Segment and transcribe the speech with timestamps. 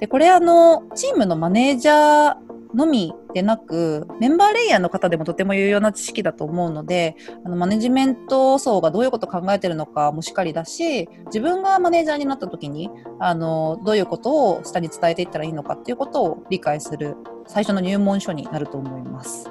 [0.00, 17.16] でこれあのチームのマネージャーのみでなくメンバーレイヤーの方でもとても有用な知識だと思うのであのマネジメント層がどういうことを考えてるのかもしっかりだし自分がマネージャーになった時にあのどういうことを下に伝えていったらいいのかっていうことを理解する
[17.46, 19.50] 最初の入門書になると思います。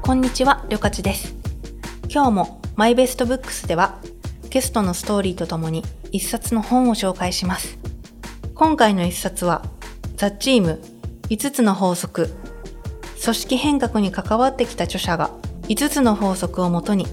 [0.00, 1.36] こんにちは、りょかちです。
[2.08, 3.98] 今日もマイベストブックスでは
[4.50, 5.82] ゲストのストーリーとともに
[6.12, 7.82] 一冊の本を紹介します。
[8.54, 9.62] 今回の一冊は
[10.16, 10.80] ザ・チーム
[11.30, 12.30] 5つの法則
[13.20, 15.30] 組織変革に関わってきた著者が
[15.62, 17.06] 5つの法則をもとに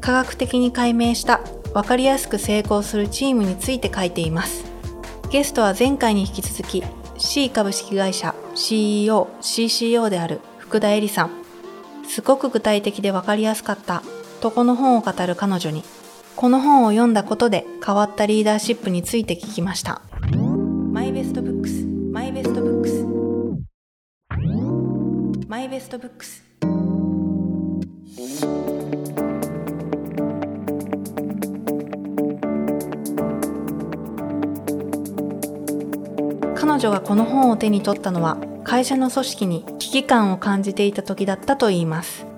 [0.00, 1.38] 科学的に解明した
[1.72, 4.64] 分かりやすく成功するチームについて書いています
[5.30, 6.84] ゲストは前回に引き続き
[7.18, 11.30] C 株式会社 CEO、CCO である福田恵里さん
[12.06, 14.02] すごく具体的で分かりやすかった
[14.40, 15.82] とこの本を語る彼女に
[16.36, 20.02] この本を読んだことで変わったリーダーシップについて聞きました。
[20.92, 21.86] マイベストブックス。
[21.86, 23.06] マイベストブックス。
[25.48, 26.44] マイベストブックス。
[36.56, 42.31] 彼女がこの本を手に取ったのは会社の組織に危機感を感じていた時だったといいます。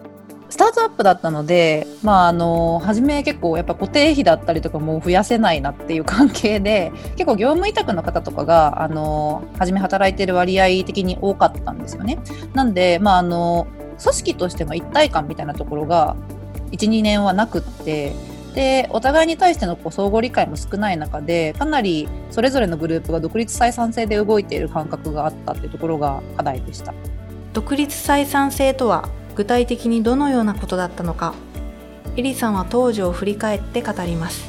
[0.65, 12.19] タートアップだったので、まあ、あの初め結構やっぱ固定費だったりとかも増やせないなっていう関係で結構業務委託の方とかがあの初め働いてる割合的に多かったんですよね。
[12.55, 13.67] なんで、まあ、あの
[14.03, 16.17] 組織としての一体感みたいなところが
[16.73, 18.13] 12年はなくって
[18.55, 26.95] でお互いに対してのこう相互理解も少ない中でかなりそれぞれのグループが独立採算性で動いている感覚があったっていうところが課題でした。
[27.53, 31.35] 独立採算性とは具体的にどのようなことだったのか。
[32.17, 34.49] エリさんは当時を振り返って語ります。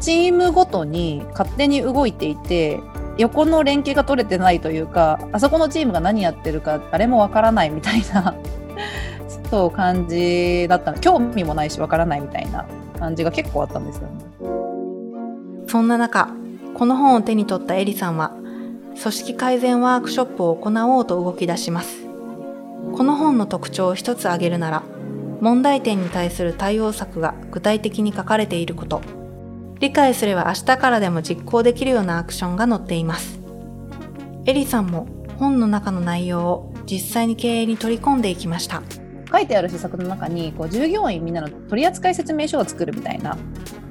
[0.00, 2.80] チームごとに勝手に動いていて
[3.16, 8.34] 横の連携が取れてないというかあそこのチームが何やってるか誰もわからないみたいな
[9.50, 10.98] そう感じだったの。
[10.98, 12.66] 興味もないしわからないみたいな
[12.98, 14.24] 感じが結構あったんですよね。
[15.66, 16.28] そんな中
[16.74, 18.32] この本を手に取ったエリさんは
[19.00, 22.03] 組織改善ワークショップを行おうと動き出します
[22.96, 24.84] この本の特徴を一つ挙げるなら
[25.40, 29.02] 問題点に対する対応策が具体的に書かれていること。
[29.80, 33.40] 理解すれば明日からでも実行できるようなアクションが載っています。
[34.46, 38.80] エリさんも本の中の内容を実際に経営に取り込んでいきました。
[39.30, 43.36] 書いてある施策の中にこう従業員みんなの取扱説明書を作るみたいな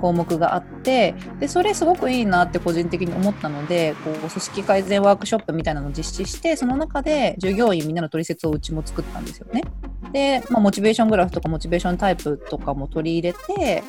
[0.03, 9.63] 項目があってでそれすごくいいなって個人的に思ったのでこう組織改善ワークショップみたいなのを実施してその中で従業員みんなの取説をうちも作ったんですよね。
[10.11, 13.81] で、まあ、モチベーショングラフとかモチベーションタイプとかも取り入れて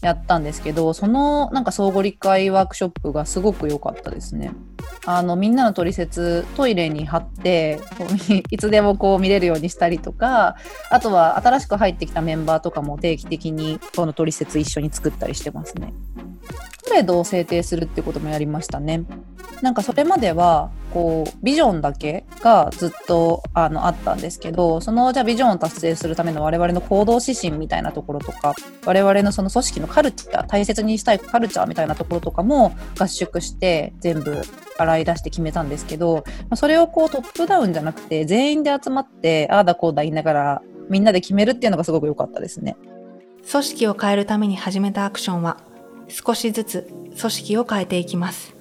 [0.00, 4.52] やったんですけどそのなんか相互理解ワークショップがすごく良かったですね。
[5.06, 7.80] あのみんなの取説トイレに貼って
[8.50, 10.56] いつでもこう見れるようにしたりとか
[10.90, 15.92] あとは新しく入ってきたメンバーとかも定期的にこの取説一緒に作ったりしてますね。
[16.88, 19.04] トレードを制定するってこともやりましたね。
[19.62, 28.54] なんかそれまではこうビジョンだけがずっとあのあったんですけどそのじゃあビジョンを達成するための我々の行動指針みたいなところとか
[28.86, 34.42] 我々のその組織のカルチャー大切にしたいカルチャーみたいなところとかも合宿して全部
[34.78, 36.22] 洗い出して決めたんですけど、
[36.54, 42.76] それをこうトップダウンじゃなくて全員で集まってああだこうだ言いながらみんなで決めるっていうのがすごく良かったですね。
[43.50, 45.56] 組織を変えるために始めたアクションは
[46.08, 46.88] 少しずつ
[47.18, 48.54] 組織を変えていきます。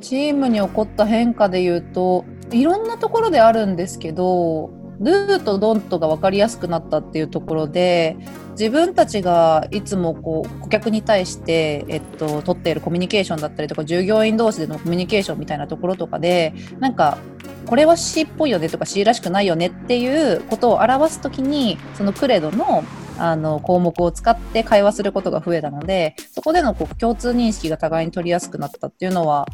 [0.00, 4.70] チームに起こった変化で言うといろんなところであるんですけど
[5.00, 8.16] ルーとドントが分かりやすくなったっていうところで
[8.52, 17.18] 自分たちがいつもこう顧客に対して、えっと、取っているコミュニケーションだったりとか従業員同士でのコミュニケーションみたいなところとかでなんか
[17.66, 22.84] これは C っぽいよねとか C らしくないよねっていうことを表す時にそのクレドの
[23.18, 29.46] あの項目を使って会話することが増えたのでそこでのこう共通認識が互いに取りやすくなったっていうのは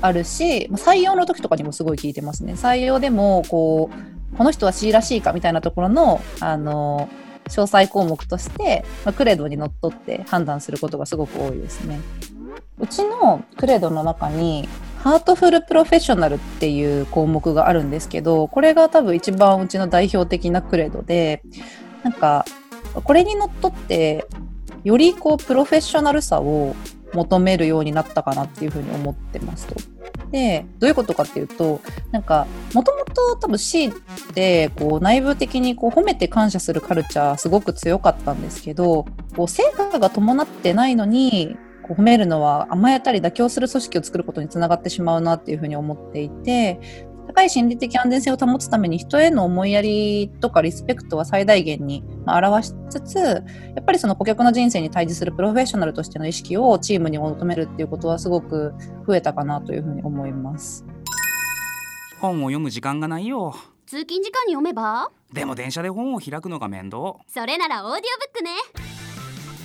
[0.00, 7.08] あるし採用の時とかにもすごい聞いてますね採用でもこうこの人は C らしいかみたいなところのあの
[7.48, 11.98] 詳細項目として、まあ、クレードにのっとって判断することがすごく多いですね。
[12.78, 14.68] うちのクレードの中に
[15.02, 21.42] ハートフルプロフェッショナルっていう項目があるんですけどこれが多分一番うちの代表的なクレードで
[22.02, 22.44] なんか
[22.94, 24.26] これにのっとって
[24.84, 26.74] よりこうプロフェッショナルさを
[27.12, 29.76] 求めるようになったかなっていうふうに思ってますと。
[30.30, 31.80] でどういうことかっていうと
[32.12, 33.92] なんかもともと多分 C っ
[34.32, 39.06] てこう内部的にこう褒めて感謝するカルチャーすごく強かったんですけど
[39.36, 53.44] こう成果が伴ってないのに褒めるのは甘えたり妥協する組織を作ることにつながってしまうなっていうふうに思っていて高い心理的安全性を保つために人への思いやりとかリスペクトは最大限に表しつつや
[53.80, 58.74] っぱりその顧客の人生に対峙するプロフェッショナルとしての意識をチームに求めるっていうことはすごく
[59.06, 60.84] 増えたかなというふうに思います。
[62.20, 63.54] 本を読む時間がないよ。
[63.86, 65.12] 通勤時間に読めば？
[65.32, 67.14] でも電車で本を開くのが面倒。
[67.28, 68.50] それならオーディオブックね。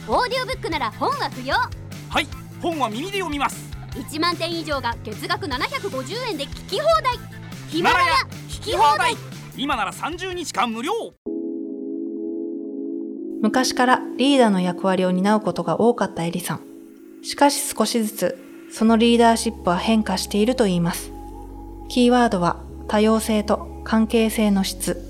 [0.08, 1.56] オーディオブックなら本は不要。
[1.56, 2.28] はい。
[2.62, 3.72] 本は耳で読みます。
[3.94, 7.18] 1万点以上が月額750円で聞き放題
[7.70, 8.06] ヒマラヤ
[8.50, 9.16] 聞き放題
[9.58, 10.92] 今なら30日間無料
[13.42, 16.62] 昔からリーダーの役割を担うことが多かったエリさん。
[17.22, 18.38] しかし少しずつ、
[18.72, 21.12] そのリーダーシップは変化していると言います。
[21.90, 22.58] キーワードは
[22.88, 25.02] 多様性と関係性の質。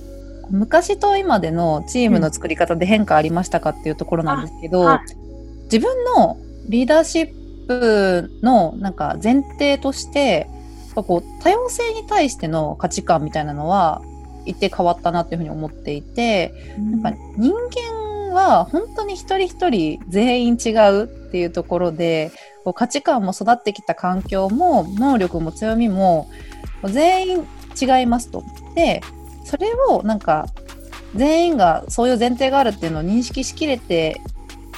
[0.49, 5.25] 昔と今でのチームの作り方で変化ありましたかっていうところなんですけど、はい
[5.65, 6.37] 自分の
[6.69, 10.47] リーダーシップのなんか前提として
[10.95, 14.01] ぱこう多様性に対しての価値観みたいなのは
[14.45, 16.53] 一定変わったなっていうふうに思っていて、
[16.91, 22.31] やっぱ人間は本当に一人一人全員違うっていうところで
[22.63, 26.29] こう価値観も育ってきた環境も能力も強みも
[26.83, 27.47] 全員
[27.79, 28.43] 違いますと。
[28.75, 29.01] で
[29.43, 30.47] それをなんか
[31.15, 34.21] 全員がそういう前提があるっていうのを認識しきれて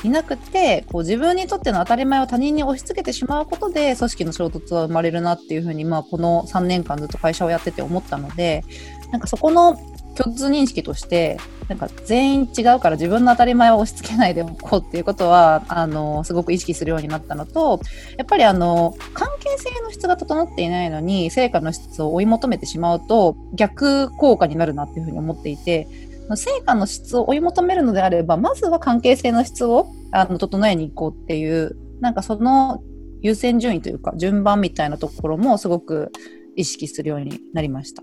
[0.03, 8.63] いなくてこう自分にとっての当たり前を他人に押し付けてしまうことで組織の衝突は生まれるなっていうふうに、まあ、この3年間ずっと会社をやってて思ったので
[9.11, 9.77] なんかそこの
[10.17, 17.81] 共通認識としてなんか全員違うから自分の当たり前を押し付けないでおこうっていうことはあのすごく意識するようになったのと
[18.17, 25.87] やっぱりあの関係性の質が整っていないのに成果の質を追い求めてしまうと逆効果になるなっていうふうに思っていて
[26.35, 32.83] 成果の質を追い求めるのであればまずは関係性の質をあの整えに行こうっていうなんかその
[33.21, 36.11] 優先順位というか順番みたいなところもすごく
[36.55, 38.01] 意識するようになりました。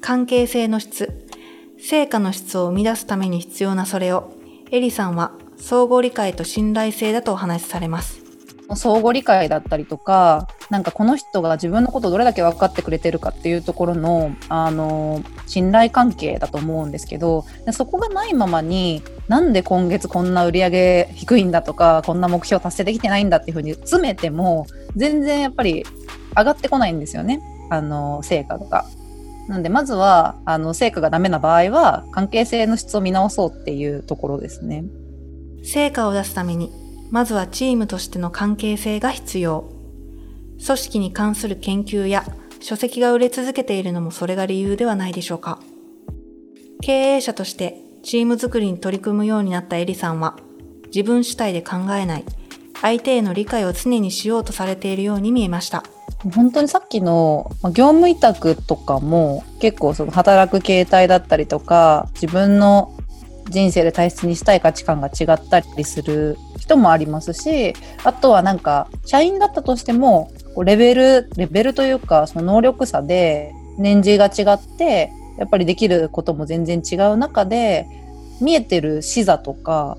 [0.00, 1.26] 関係性の質。
[1.78, 4.32] 成果の質を生み出すために必要なそれを、
[4.70, 8.23] エリさんは相互理解と信頼性だとお話しされます。
[8.74, 25.84] 相互理解だったりとか、なんかこの人が自分のことをどれだけ分かってくれてるかっていうところの、あの、信頼関係だと思うんですけど、そこがないままに、なんで今月こんな売り上げ低いんだとか、こんな目標達成できてないんだっていうふうに詰めても、全然やっぱり
[26.36, 27.42] 上がってこないんですよね。
[27.70, 28.86] あの、成果が。
[29.48, 34.84] なんで、まずは、あの、成果がダメな場合は、関係性の質を見直そうっていうところですね。
[35.62, 36.72] 成果を出すために、
[37.10, 39.70] まずはチームとしての関係性が必要。
[40.64, 42.24] 組織に関する研究や
[42.60, 45.60] 書籍が売れ続けているのもそれが理由ではないでしょうか。
[46.80, 50.36] 経営者としてチーム作りに取り組むようになったエリさんは、
[50.86, 52.24] 自分主体で考えない、
[52.80, 55.84] 相手への理解を常にしようとされているように見えました。
[56.34, 62.94] 本当にさっきの業務委託とかも結構その働く形態だったりとか自分の
[63.50, 67.74] 人生で大切にしたい価値観が違ったりする人もありますし
[68.04, 70.30] あとはなんか社員だったとしても
[70.64, 77.86] レベルレベルというかその能力差で年次が違ってやっぱりできることも全然違う中で
[78.40, 79.96] 見えてる視座とか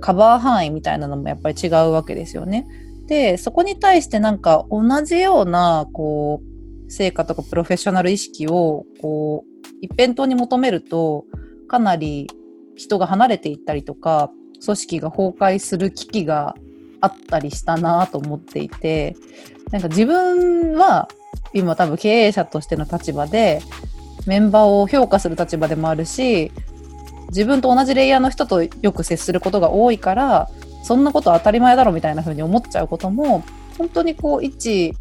[0.00, 2.66] カバー範囲みたいなのもやっぱり違うわけですよね。
[3.06, 11.24] で、そこに対してなんか同じような、こう、成果とかプロフェッショナル意識を、こう、一辺倒に求めると、
[11.68, 12.28] かなり
[12.76, 14.30] 人が離れていったりとか、
[14.64, 16.54] 組織が崩壊する危機が
[17.00, 19.16] あったりしたなと思っていて、
[19.70, 21.08] なんか自分は
[21.52, 23.60] 今多分経営者としての立場で、
[24.26, 26.52] メンバーを評価する立場でもあるし、
[27.28, 30.48] 自分と同じレイヤーの人とよく接することが多いから、
[30.82, 33.44] そんなこと当たり前だろみたいな風に思っちゃうことも、
[33.76, 34.94] 本当にこう、一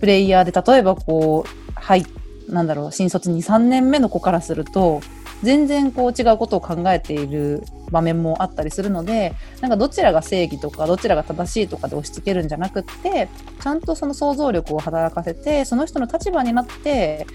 [0.00, 2.04] プレイヤーで、例えばこう、はい、
[2.48, 5.00] なんだろう、新卒2、3年目の子からすると、
[5.42, 13.28] 全然こう違うことを考えている場面もあったりするので、なんかどちらが正義とか、どちらが正しいとかで押し付けるんじゃなくって、
[13.60, 17.26] ちゃんとその想像力を働かせて、その人の立場になって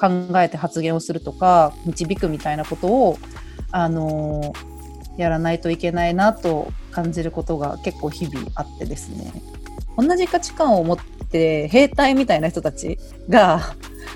[0.00, 0.08] 考
[0.40, 3.18] えて発言をするとか、導くみたいなことを、
[3.70, 4.52] あの
[5.16, 9.32] やらないといけないなと感じることが結構日々あってですね。
[9.96, 10.98] 同じ価値観を持っ
[11.30, 13.60] て兵隊みたいな人たちが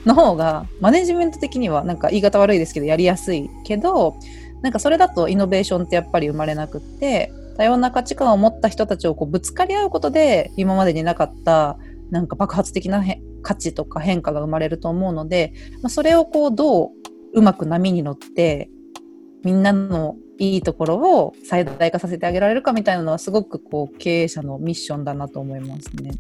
[0.06, 4.16] の方がマネジメント的にはなんか言い方悪いですけどやりやすいけど
[4.66, 11.78] なんかそれだとイノベーションってやっぱり生まれなくって多様な価値観を持った人たちをこうぶつかり合うことで今までになかった
[12.10, 13.04] なんか爆発的な
[13.42, 16.90] 価値とか変化が生まれると思うので、まあ、それをこうどう
[17.32, 18.70] うまく波に乗って
[19.44, 26.10] みんなのいいところを最大化させてあげられるかみたいなのはすごくこう経営者のミッションだなと思いますね。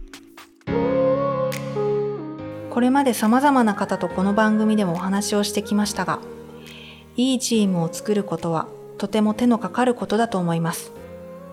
[2.70, 6.20] これまで様々な方とこの番組でもお話をしてきましたが、
[7.16, 8.68] いいチームを作ることは
[8.98, 10.92] とても手のかかることだと思います。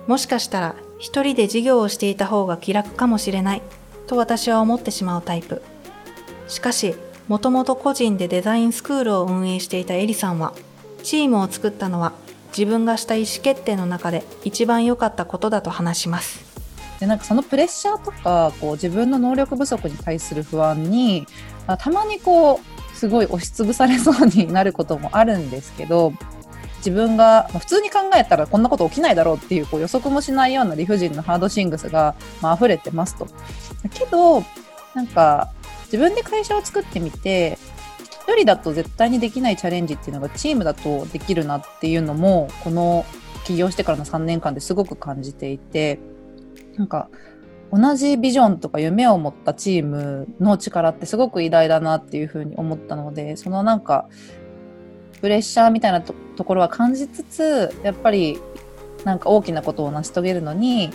[0.07, 3.61] もしかしたら一人で事業をしていた方が気楽かもしれない
[4.07, 5.61] と私は思ってしまうタイプ。
[6.47, 6.95] しかし、
[7.27, 10.53] もともと個人でデザインスクールを運営していたエリさんは、
[11.03, 12.13] チームを作ったのは
[12.57, 16.43] 自分がした意思決定の中で一番良かったことだと話します。
[16.99, 21.27] でなんかそのプレッシャーとかこう自分の能力不足に対する不安に
[21.67, 22.72] あたまにこう
[23.03, 26.13] すごい押しつぶされそうになることもあるんですけど
[26.77, 33.27] 自分が普通に考えたらこんなこと起きないだろうっていうこう予測もしないような理不尽なハードシングスが、まあ溢れてますと。
[33.93, 34.41] けど
[34.95, 35.51] なんか
[35.87, 37.57] 自分で会社を作ってみて
[38.25, 43.05] 1人だと絶対にできないチャレンジっていうのがチームだとできるなっていうのもこの
[43.43, 45.99] 起業してからの3年間ですごく感じていて
[46.77, 47.09] なんか
[47.73, 54.07] 同じビジョンとか夢を持ったチームの力ってすごく偉大だなっていうふうに思ったのでそのなんか
[55.21, 56.13] プレッシャーみたいなと
[56.43, 58.37] ころは感じつつやっぱり
[59.05, 60.91] なんか大きなことを成し遂げるのに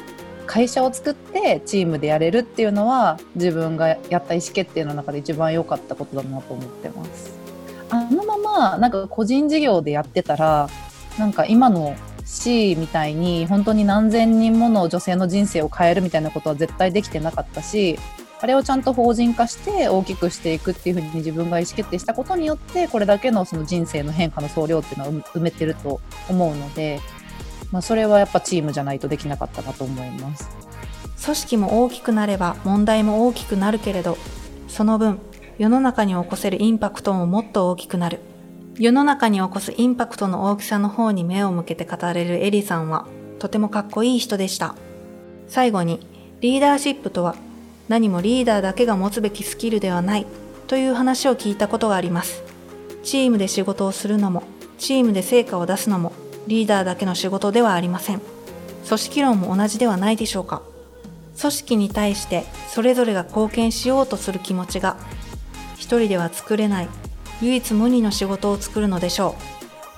[0.47, 7.37] 会社を作ってチームでやれるっていうのは自分がやった意思決定の中で一番良かったことだなと思ってます。
[7.91, 10.69] あのままなんか個人事業でやってたら
[11.19, 11.97] なんか今の
[12.29, 17.99] C みたいに本当に何千人もの女性の人生を変えるみたいなことは絶対できてなかったし
[18.41, 27.01] あれをちゃんと法人化して大きくしていくっていうふうに自分が意思決定したことによってこれだけのその人生の変化の総量っていうのは埋めてると思うので、
[27.73, 30.49] まあ、それはやっぱチームじゃないとできなかったなと思います。
[31.25, 34.17] 組織も大きくなれば問題も大きくなるけれど
[34.69, 35.19] その分
[35.59, 38.21] 世の中に起こせるインパクトももっと大きくなる。
[38.79, 43.09] 世の中に起こすインパクトの大きさの方に目を向けて語れるエリさんは
[43.41, 44.77] とてもかっこいい人でした。
[45.49, 46.07] 最後に、
[46.41, 47.35] リーダーシップとは
[47.89, 50.27] 何もリーダーだけが持つべきスキルではない
[50.69, 52.45] という話を聞いたことがあります。
[53.03, 54.45] チームで仕事をするのも、
[54.79, 56.13] チームで成果を出すのも
[56.47, 58.23] リーダーだけの仕事ではありません。
[58.87, 60.63] 組織論も同じではないでしょうか。
[61.41, 64.97] 組織に対してそれぞれが貢献しようとする気持ちが
[65.77, 66.89] 一人では作れない
[67.41, 69.37] 唯一無二の仕事を作るのでしょ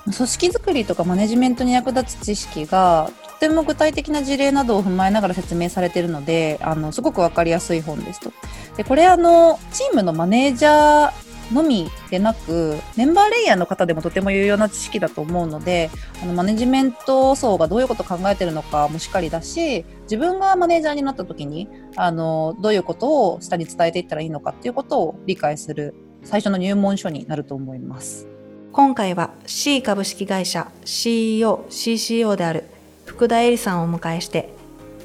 [0.07, 8.31] う組織づくりとかマネジメントに役立つ知識がとても具体的な事例などを踏まえながら説明されているのであのすごく分かりやすい本ですと。
[8.77, 15.89] でこれあのチームのマネージャーのみでなくメンバーレイヤーの方でもとても有用な知識だと思うので
[16.23, 21.67] あのマネジメント層がどういうことを考えているのかもしっかりだし自分がマネージャーになった時に
[21.97, 25.93] あのどういうことを下に伝えていったらいいのかっていうことを理解する
[26.23, 28.27] 最初の入門書になると思います。
[28.71, 32.65] 今回は C 株式会社 CEO、CCO である
[33.05, 34.49] 福田恵里さんをお迎えして、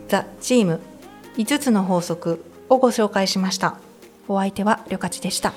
[0.08, 0.80] ザ・チーム
[1.36, 3.76] 5つの法則をご紹介しました。
[4.28, 5.52] お相手はりょかちでした。